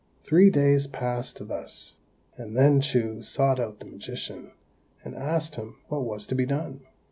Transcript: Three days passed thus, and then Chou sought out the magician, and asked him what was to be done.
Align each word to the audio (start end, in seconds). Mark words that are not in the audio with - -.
Three 0.23 0.49
days 0.49 0.87
passed 0.87 1.47
thus, 1.47 1.95
and 2.35 2.57
then 2.57 2.81
Chou 2.81 3.21
sought 3.21 3.59
out 3.59 3.77
the 3.77 3.85
magician, 3.85 4.49
and 5.05 5.13
asked 5.13 5.57
him 5.57 5.75
what 5.89 6.03
was 6.05 6.25
to 6.25 6.33
be 6.33 6.47
done. 6.47 6.79